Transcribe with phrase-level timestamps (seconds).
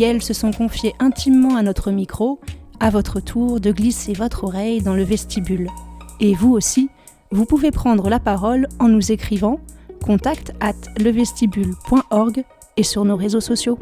[0.00, 2.40] Elles se sont confiées intimement à notre micro
[2.80, 5.70] à votre tour de glisser votre oreille dans le vestibule.
[6.20, 6.90] Et vous aussi,
[7.30, 9.60] vous pouvez prendre la parole en nous écrivant
[10.04, 12.44] contact at levestibule.org
[12.76, 13.78] et sur nos réseaux sociaux.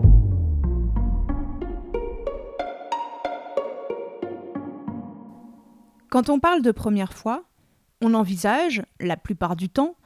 [6.11, 7.43] Quand on parle de première fois,
[8.01, 9.97] on envisage, la plupart du temps,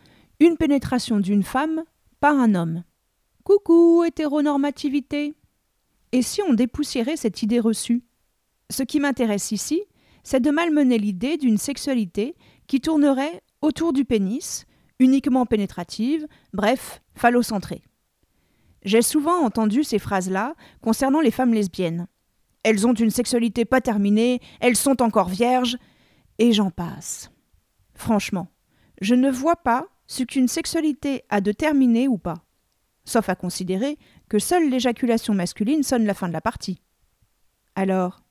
[0.41, 1.83] une pénétration d'une femme
[2.20, 2.83] par un homme.
[3.45, 5.34] Coucou, hétéronormativité
[6.12, 8.03] Et si on dépoussiérait cette idée reçue?
[8.71, 9.83] Ce qui m'intéresse ici,
[10.23, 12.34] c'est de malmener l'idée d'une sexualité
[12.67, 14.67] qui tournerait autour du pénis,
[14.98, 17.83] uniquement pénétrative, bref, phallocentrée.
[18.84, 22.06] J'ai souvent entendu ces phrases-là concernant les femmes lesbiennes.
[22.62, 25.78] Elles ont une sexualité pas terminée, elles sont encore vierges,
[26.39, 27.31] et j'en passe.
[27.95, 28.48] Franchement,
[29.00, 32.45] je ne vois pas ce qu'une sexualité a de terminé ou pas,
[33.09, 36.81] sauf à considérer que seule l'éjaculation masculine sonne la fin de la partie.
[37.75, 38.23] Alors,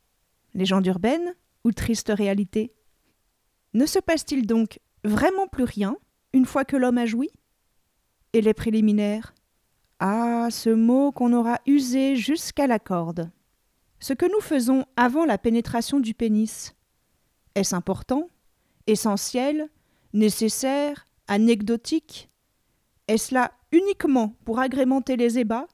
[0.54, 2.74] Légende urbaine ou triste réalité
[3.74, 5.98] Ne se passe-t-il donc vraiment plus rien
[6.34, 7.30] une fois que l'homme a joui?
[8.34, 9.34] Et les préliminaires?
[10.00, 13.32] Ah, ce mot qu'on aura usé jusqu'à la corde.
[14.00, 16.76] Ce que nous faisons avant la pénétration du pénis,
[17.56, 18.30] est-ce important
[18.86, 19.70] Essentiel
[20.14, 22.30] Nécessaire Anecdotique?
[23.08, 25.68] Est-ce là uniquement pour agrémenter les ébats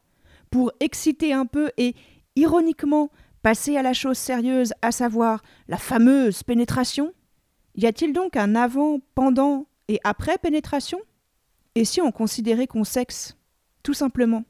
[0.52, 1.96] Pour exciter un peu et,
[2.36, 3.10] ironiquement,
[3.44, 7.14] Passer à la chose sérieuse, à savoir la fameuse pénétration?
[7.76, 10.98] Y a-t-il donc un avant, pendant et après pénétration?
[11.76, 13.36] Et si on considérait qu'on sexe
[13.84, 14.46] Tout simplement?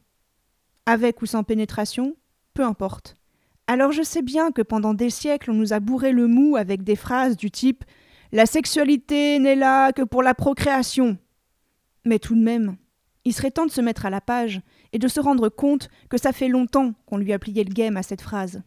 [0.86, 2.16] Avec ou sans pénétration,
[2.54, 3.18] peu importe.
[3.66, 6.84] Alors je sais bien que pendant des siècles on nous a bourré le mou avec
[6.84, 7.84] des phrases du type
[8.32, 11.18] La sexualité n'est là que pour la procréation.
[12.06, 12.76] Mais tout de même,
[13.26, 14.62] il serait temps de se mettre à la page
[14.92, 17.98] et de se rendre compte que ça fait longtemps qu'on lui a plié le game
[17.98, 18.62] à cette phrase.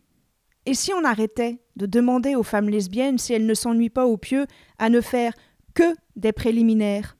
[0.65, 4.17] Et si on arrêtait de demander aux femmes lesbiennes si elles ne s'ennuient pas au
[4.17, 4.47] pieu
[4.79, 5.33] à ne faire
[5.75, 7.17] que des préliminaires?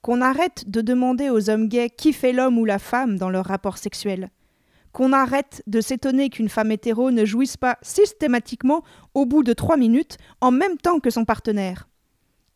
[0.00, 3.46] Qu'on arrête de demander aux hommes gays qui fait l'homme ou la femme dans leur
[3.46, 4.30] rapport sexuel?
[4.92, 8.82] Qu'on arrête de s'étonner qu'une femme hétéro ne jouisse pas systématiquement
[9.12, 11.88] au bout de trois minutes en même temps que son partenaire?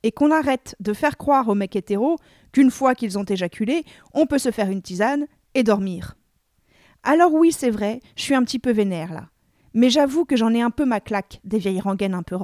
[0.02, 2.18] Et qu'on arrête de faire croire aux mecs hétéros
[2.52, 6.16] qu'une fois qu'ils ont éjaculé, on peut se faire une tisane et dormir.
[7.02, 9.28] Alors oui, c'est vrai, je suis un petit peu vénère là
[9.74, 12.36] mais j'avoue que j'en ai un peu ma claque des vieilles rengaines un peu.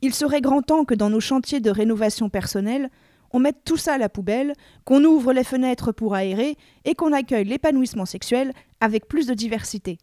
[0.00, 2.90] Il serait grand temps que dans nos chantiers de rénovation personnelle,
[3.30, 4.52] on mette tout ça à la poubelle,
[4.84, 9.98] qu'on ouvre les fenêtres pour aérer et qu'on accueille l'épanouissement sexuel avec plus de diversité.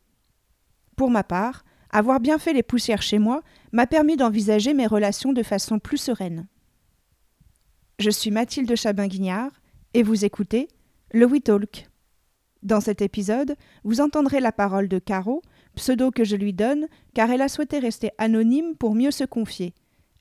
[0.95, 3.41] Pour ma part, avoir bien fait les poussières chez moi
[3.71, 6.47] m'a permis d'envisager mes relations de façon plus sereine.
[7.99, 9.51] Je suis Mathilde Chabin-Guignard
[9.93, 10.67] et vous écoutez
[11.13, 11.87] le We Talk.
[12.63, 15.41] Dans cet épisode, vous entendrez la parole de Caro,
[15.75, 19.73] pseudo que je lui donne car elle a souhaité rester anonyme pour mieux se confier.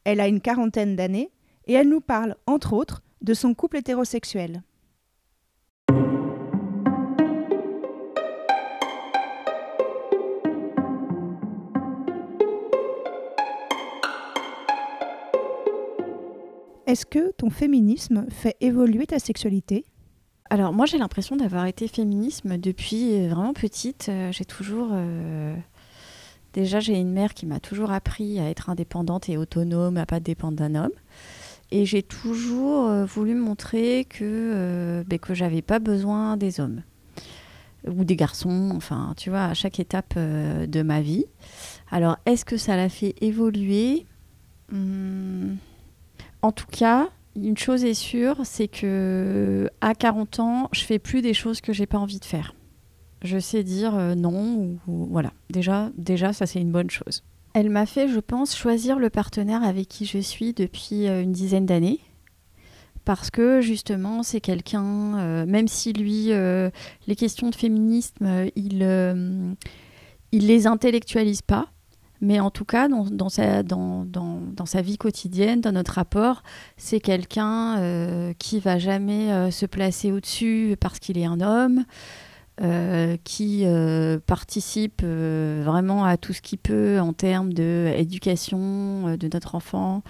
[0.05, 1.31] Elle a une quarantaine d'années
[1.67, 4.63] et elle nous parle, entre autres, de son couple hétérosexuel.
[16.91, 19.85] Est-ce que ton féminisme fait évoluer ta sexualité?
[20.51, 24.09] Alors moi j'ai l'impression d'avoir été féminisme depuis euh, vraiment petite.
[24.09, 24.89] Euh, j'ai toujours...
[24.91, 25.55] Euh,
[26.53, 30.19] déjà j'ai une mère qui m'a toujours appris à être indépendante et autonome, à pas
[30.19, 30.91] dépendre d'un homme.
[31.71, 36.83] Et j'ai toujours voulu montrer que, ben, que j'avais pas besoin des hommes
[37.87, 41.27] ou des garçons, enfin tu vois, à chaque étape de ma vie.
[41.93, 44.07] Alors est-ce que ça l'a fait évoluer?
[44.73, 45.55] Hmm.
[46.43, 51.23] En tout cas, une chose est sûre, c'est que à 40 ans, je fais plus
[51.23, 52.55] des choses que j'ai pas envie de faire.
[53.23, 55.33] Je sais dire euh, non ou, voilà.
[55.51, 57.23] Déjà, déjà, ça c'est une bonne chose.
[57.53, 61.33] Elle m'a fait, je pense, choisir le partenaire avec qui je suis depuis euh, une
[61.33, 62.01] dizaine d'années.
[63.05, 69.57] Parce que justement, c'est quelqu'un, euh, même si lui, les questions de féminisme, il,
[70.33, 71.69] il les intellectualise pas,
[72.21, 76.43] mais en tout cas, dans, sa, vie quotidienne, dans notre rapport,
[76.77, 81.85] c'est quelqu'un euh, qui va jamais euh, se placer au-dessus parce qu'il est un homme.
[82.63, 83.65] euh, qui
[84.27, 90.03] participe vraiment à tout ce qu'il peut en termes d'éducation de notre enfant,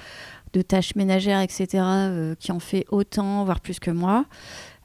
[0.52, 1.84] de tâches ménagères, etc.,
[2.40, 4.24] qui en fait autant, voire plus que moi,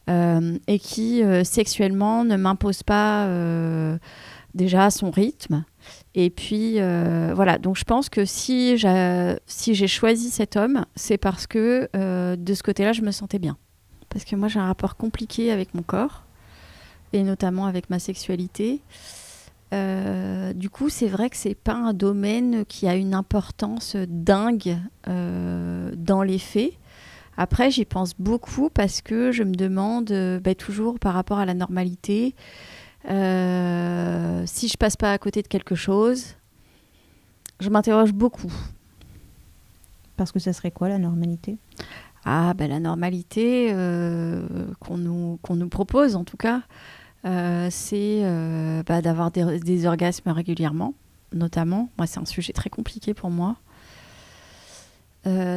[0.07, 3.27] et qui sexuellement ne m'impose pas
[4.55, 5.63] déjà son rythme.
[6.15, 11.45] Et puis voilà, donc je pense que si j'ai si choisi cet homme, c'est parce
[11.45, 11.87] que
[12.35, 13.57] de ce côté-là, je me sentais bien
[14.15, 16.23] parce que moi j'ai un rapport compliqué avec mon corps
[17.11, 18.81] et notamment avec ma sexualité.
[19.73, 24.77] Euh, du coup, c'est vrai que c'est pas un domaine qui a une importance dingue
[25.09, 26.71] euh, dans les faits.
[27.35, 31.45] Après, j'y pense beaucoup parce que je me demande euh, bah, toujours par rapport à
[31.45, 32.35] la normalité
[33.07, 36.35] si je passe pas à côté de quelque chose.
[37.59, 38.51] Je m'interroge beaucoup.
[40.17, 41.57] Parce que ça serait quoi la normalité?
[42.25, 44.47] Ah, ben, la normalité euh,
[44.79, 46.63] qu'on nous, qu'on nous propose, en tout cas,
[47.25, 50.95] euh, c'est euh, bah, d'avoir des, orgasmes régulièrement,
[51.33, 51.89] notamment.
[51.97, 53.57] Moi, c'est un sujet très compliqué pour moi.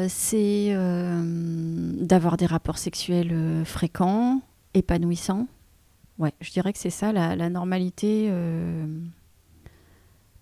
[0.09, 0.75] c'est
[2.01, 4.41] d'avoir des rapports sexuels fréquents,
[4.75, 5.47] épanouissants.
[6.19, 8.29] Ouais, je dirais que c'est ça la, normalité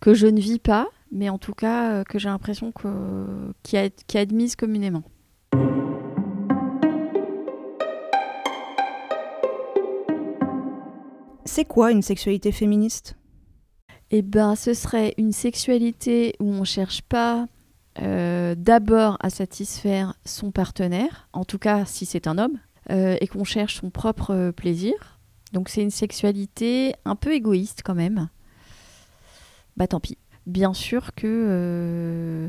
[0.00, 4.05] que je ne vis pas, mais en tout cas que j'ai l'impression que, qui, est,
[4.06, 5.02] qui est admise communément.
[11.56, 13.17] C'est quoi une sexualité féministe?
[14.11, 17.46] Eh ben, ce serait une sexualité où on ne cherche pas
[18.02, 22.58] euh, d'abord à satisfaire son partenaire, en tout cas si c'est un homme,
[22.90, 25.15] euh, et qu'on cherche son propre plaisir.
[25.56, 28.29] Donc c'est une sexualité un peu égoïste quand même.
[29.79, 30.19] Bah tant pis.
[30.44, 32.49] Bien sûr que il euh,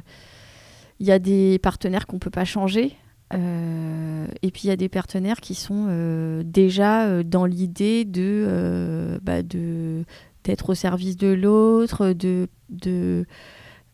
[1.00, 2.98] y a des partenaires qu'on peut pas changer.
[3.34, 9.18] Euh, et puis il y a des partenaires qui sont euh, déjà dans l'idée de,
[9.24, 13.26] bah, d'être au service de l'autre, de, de,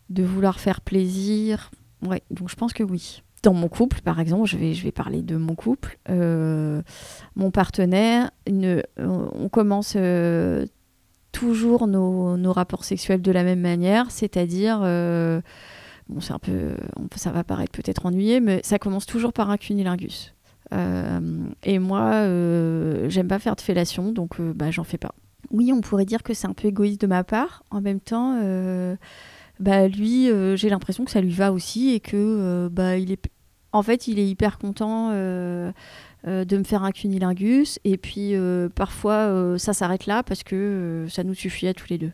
[0.10, 1.70] de vouloir faire plaisir.
[2.02, 3.22] Ouais, donc je pense que oui.
[3.44, 6.00] Dans mon couple, par exemple, je vais, je vais parler de mon couple.
[6.10, 8.32] mon partenaire,
[8.98, 9.98] on commence
[11.32, 14.82] toujours nos, rapports sexuels de la même manière, c'est-à-dire
[16.10, 16.76] Bon, c'est un peu,
[17.16, 20.34] ça va paraître peut-être ennuyé, mais ça commence toujours par un cunilingus.
[20.74, 21.20] Euh,
[21.64, 25.14] et moi, euh, j'aime pas faire de fellation, donc euh, bah, j'en fais pas.
[25.52, 27.64] Oui, on pourrait dire que c'est un peu égoïste de ma part.
[27.70, 28.40] En même temps,
[29.64, 33.30] bah, lui, j'ai l'impression que ça lui va aussi et que bah, il est,
[33.72, 35.74] en fait, il est hyper content de
[36.26, 37.80] me faire un cunilingus.
[37.86, 38.34] Et puis
[38.76, 42.12] parfois, ça s'arrête là parce que ça nous suffit à tous les deux.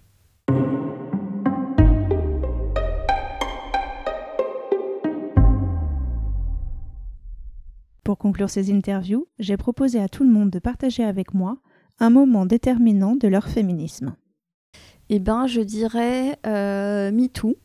[8.03, 11.57] Pour conclure ces interviews, j'ai proposé à tout le monde de partager avec moi
[11.99, 14.15] un moment déterminant de leur féminisme.
[15.09, 17.57] Eh ben, je dirais euh, MeToo.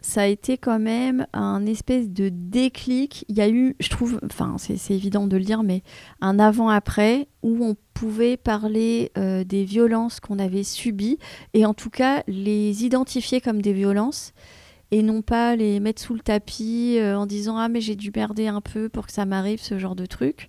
[0.00, 3.24] Ça a été quand même un espèce de déclic.
[3.28, 5.82] Il y a eu, je trouve, enfin c'est évident de le dire, mais
[6.20, 11.18] un avant-après où on pouvait parler euh, des violences qu'on avait subies
[11.52, 14.32] et en tout cas les identifier comme des violences
[14.92, 18.12] et non pas les mettre sous le tapis euh, en disant ah mais j'ai dû
[18.14, 20.48] merder un peu pour que ça m'arrive ce genre de truc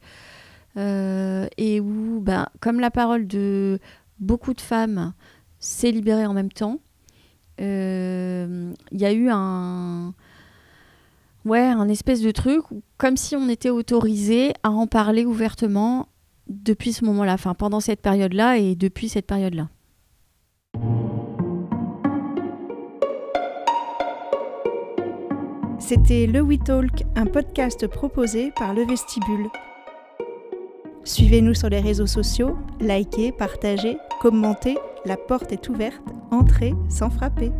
[0.78, 3.80] euh, et où ben, comme la parole de
[4.20, 5.14] beaucoup de femmes
[5.60, 6.80] s'est libérée en même temps
[7.62, 10.14] euh, il y a eu un
[11.46, 12.64] ouais un espèce de truc
[12.98, 16.08] comme si on était autorisé à en parler ouvertement
[16.48, 19.70] depuis ce moment-là enfin pendant cette période-là et depuis cette période-là
[25.90, 29.50] C'était Le We Talk, un podcast proposé par Le Vestibule.
[31.04, 36.02] Suivez-nous sur les réseaux sociaux, likez, partagez, commentez, la porte est ouverte,
[36.32, 37.52] entrez sans frapper.